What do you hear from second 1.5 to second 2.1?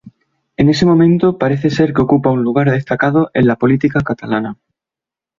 ser que